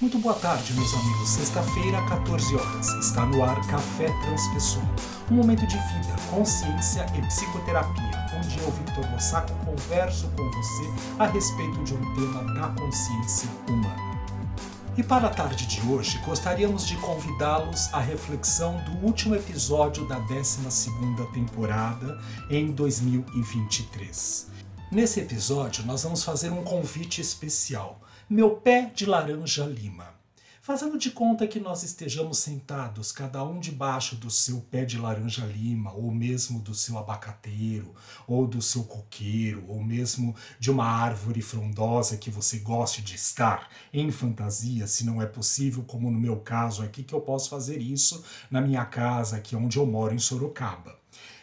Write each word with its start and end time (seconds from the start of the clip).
Muito 0.00 0.18
boa 0.18 0.34
tarde, 0.34 0.72
meus 0.72 0.94
amigos. 0.94 1.28
Sexta-feira, 1.28 2.00
14 2.08 2.56
horas. 2.56 2.88
Está 3.04 3.26
no 3.26 3.44
ar 3.44 3.60
Café 3.66 4.06
Transpessoal. 4.22 4.86
Um 5.30 5.34
momento 5.34 5.66
de 5.66 5.76
vida, 5.76 6.16
consciência 6.30 7.04
e 7.14 7.20
psicoterapia, 7.26 8.26
onde 8.34 8.58
eu, 8.60 8.70
Victor 8.70 9.06
Mossaco, 9.10 9.52
converso 9.66 10.26
com 10.28 10.50
você 10.52 10.90
a 11.18 11.26
respeito 11.26 11.84
de 11.84 11.92
um 11.92 12.14
tema 12.14 12.54
da 12.54 12.68
consciência 12.80 13.50
humana. 13.68 14.18
E 14.96 15.02
para 15.02 15.26
a 15.26 15.30
tarde 15.30 15.66
de 15.66 15.86
hoje, 15.86 16.18
gostaríamos 16.24 16.86
de 16.86 16.96
convidá-los 16.96 17.92
à 17.92 18.00
reflexão 18.00 18.82
do 18.84 19.06
último 19.06 19.34
episódio 19.34 20.08
da 20.08 20.18
12ª 20.22 21.30
temporada 21.30 22.18
em 22.48 22.72
2023. 22.72 24.48
Nesse 24.90 25.20
episódio, 25.20 25.86
nós 25.86 26.02
vamos 26.02 26.24
fazer 26.24 26.50
um 26.50 26.64
convite 26.64 27.20
especial 27.20 28.00
meu 28.28 28.56
pé 28.56 28.90
de 28.92 29.06
laranja 29.06 29.64
lima. 29.64 30.12
Fazendo 30.60 30.98
de 30.98 31.12
conta 31.12 31.46
que 31.46 31.60
nós 31.60 31.84
estejamos 31.84 32.38
sentados, 32.38 33.12
cada 33.12 33.44
um 33.44 33.60
debaixo 33.60 34.16
do 34.16 34.28
seu 34.28 34.60
pé 34.62 34.84
de 34.84 34.98
laranja 34.98 35.46
lima, 35.46 35.92
ou 35.92 36.10
mesmo 36.10 36.58
do 36.58 36.74
seu 36.74 36.98
abacateiro, 36.98 37.94
ou 38.26 38.48
do 38.48 38.60
seu 38.60 38.82
coqueiro, 38.82 39.64
ou 39.68 39.80
mesmo 39.80 40.34
de 40.58 40.72
uma 40.72 40.86
árvore 40.86 41.40
frondosa 41.40 42.16
que 42.16 42.28
você 42.28 42.58
goste 42.58 43.00
de 43.00 43.14
estar 43.14 43.68
em 43.92 44.10
fantasia, 44.10 44.88
se 44.88 45.06
não 45.06 45.22
é 45.22 45.26
possível, 45.26 45.84
como 45.84 46.10
no 46.10 46.18
meu 46.18 46.38
caso 46.38 46.82
aqui, 46.82 47.04
que 47.04 47.14
eu 47.14 47.20
posso 47.20 47.48
fazer 47.48 47.78
isso 47.78 48.24
na 48.50 48.60
minha 48.60 48.84
casa, 48.84 49.36
aqui 49.36 49.54
onde 49.54 49.76
eu 49.76 49.86
moro, 49.86 50.12
em 50.12 50.18
Sorocaba. 50.18 50.98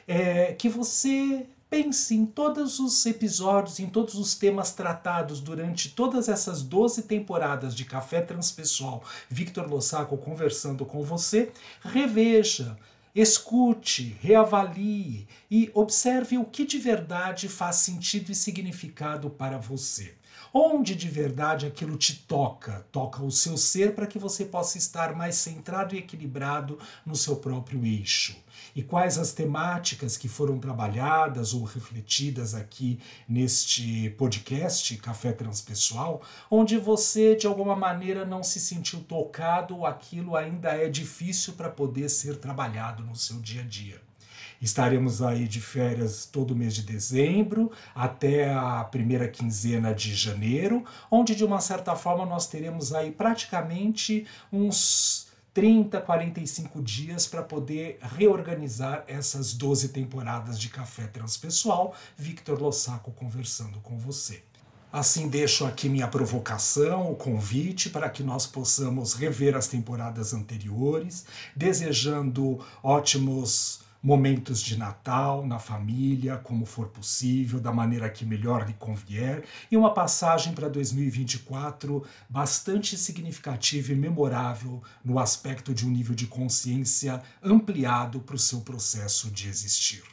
É, 0.05 0.53
que 0.53 0.67
você 0.67 1.47
Pense 1.69 2.15
em 2.15 2.25
todos 2.25 2.79
os 2.79 3.05
episódios, 3.05 3.77
em 3.81 3.89
todos 3.89 4.15
os 4.15 4.35
temas 4.35 4.71
tratados 4.71 5.41
durante 5.41 5.89
todas 5.89 6.29
essas 6.29 6.61
12 6.61 7.03
temporadas 7.03 7.75
de 7.75 7.83
Café 7.83 8.21
Transpessoal, 8.21 9.03
Victor 9.29 9.69
Lossaco 9.69 10.17
conversando 10.17 10.85
com 10.85 11.03
você. 11.03 11.51
Reveja, 11.81 12.79
escute, 13.13 14.15
reavalie 14.21 15.27
e 15.51 15.69
observe 15.73 16.37
o 16.37 16.45
que 16.45 16.63
de 16.65 16.79
verdade 16.79 17.49
faz 17.49 17.75
sentido 17.77 18.31
e 18.31 18.35
significado 18.35 19.29
para 19.29 19.57
você. 19.57 20.15
Onde 20.53 20.95
de 20.95 21.09
verdade 21.09 21.65
aquilo 21.65 21.97
te 21.97 22.15
toca, 22.15 22.85
toca 22.91 23.23
o 23.23 23.31
seu 23.31 23.57
ser 23.57 23.93
para 23.93 24.07
que 24.07 24.17
você 24.17 24.45
possa 24.45 24.77
estar 24.77 25.15
mais 25.15 25.35
centrado 25.35 25.93
e 25.93 25.99
equilibrado 25.99 26.79
no 27.05 27.15
seu 27.15 27.35
próprio 27.35 27.85
eixo. 27.85 28.35
E 28.75 28.81
quais 28.81 29.17
as 29.17 29.31
temáticas 29.31 30.17
que 30.17 30.27
foram 30.27 30.59
trabalhadas 30.59 31.53
ou 31.53 31.63
refletidas 31.63 32.53
aqui 32.53 32.99
neste 33.27 34.09
podcast 34.11 34.97
Café 34.97 35.31
Transpessoal, 35.31 36.21
onde 36.49 36.77
você 36.77 37.35
de 37.35 37.45
alguma 37.45 37.75
maneira 37.75 38.25
não 38.25 38.41
se 38.43 38.59
sentiu 38.59 39.01
tocado 39.01 39.75
ou 39.75 39.85
aquilo 39.85 40.35
ainda 40.35 40.69
é 40.69 40.89
difícil 40.89 41.53
para 41.53 41.69
poder 41.69 42.09
ser 42.09 42.37
trabalhado 42.37 43.03
no 43.03 43.15
seu 43.15 43.39
dia 43.39 43.61
a 43.61 43.65
dia. 43.65 44.06
Estaremos 44.61 45.21
aí 45.21 45.47
de 45.47 45.61
férias 45.61 46.25
todo 46.25 46.55
mês 46.55 46.73
de 46.73 46.81
dezembro 46.81 47.71
até 47.93 48.53
a 48.53 48.83
primeira 48.83 49.27
quinzena 49.27 49.93
de 49.93 50.15
janeiro, 50.15 50.83
onde 51.11 51.35
de 51.35 51.43
uma 51.43 51.61
certa 51.61 51.95
forma 51.95 52.25
nós 52.25 52.47
teremos 52.47 52.93
aí 52.93 53.11
praticamente 53.11 54.25
uns 54.51 55.27
30, 55.53 56.01
45 56.01 56.81
dias 56.83 57.25
para 57.25 57.41
poder 57.41 57.97
reorganizar 58.01 59.03
essas 59.07 59.53
12 59.53 59.89
temporadas 59.89 60.59
de 60.59 60.69
Café 60.69 61.07
Transpessoal. 61.07 61.95
Victor 62.15 62.61
Lossaco 62.61 63.11
conversando 63.11 63.79
com 63.79 63.97
você. 63.97 64.43
Assim, 64.91 65.27
deixo 65.27 65.65
aqui 65.65 65.89
minha 65.89 66.07
provocação, 66.07 67.11
o 67.11 67.15
convite 67.15 67.89
para 67.89 68.09
que 68.09 68.23
nós 68.23 68.47
possamos 68.47 69.13
rever 69.13 69.55
as 69.55 69.67
temporadas 69.67 70.33
anteriores, 70.33 71.25
desejando 71.55 72.63
ótimos 72.81 73.81
momentos 74.01 74.61
de 74.61 74.77
Natal 74.77 75.45
na 75.45 75.59
família, 75.59 76.37
como 76.37 76.65
for 76.65 76.87
possível, 76.87 77.59
da 77.59 77.71
maneira 77.71 78.09
que 78.09 78.25
melhor 78.25 78.65
lhe 78.67 78.73
convier, 78.73 79.43
e 79.71 79.77
uma 79.77 79.93
passagem 79.93 80.53
para 80.53 80.69
2024 80.69 82.05
bastante 82.29 82.97
significativa 82.97 83.91
e 83.91 83.95
memorável 83.95 84.81
no 85.03 85.19
aspecto 85.19 85.73
de 85.73 85.85
um 85.85 85.89
nível 85.89 86.15
de 86.15 86.27
consciência 86.27 87.21
ampliado 87.43 88.19
para 88.19 88.35
o 88.35 88.39
seu 88.39 88.61
processo 88.61 89.29
de 89.31 89.47
existir. 89.47 90.03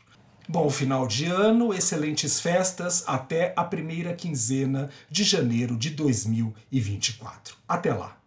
Bom 0.46 0.68
final 0.68 1.06
de 1.06 1.24
ano, 1.24 1.72
excelentes 1.72 2.38
festas 2.38 3.02
até 3.06 3.54
a 3.56 3.64
primeira 3.64 4.12
quinzena 4.14 4.90
de 5.10 5.24
janeiro 5.24 5.74
de 5.74 5.88
2024. 5.90 7.56
Até 7.66 7.94
lá! 7.94 8.23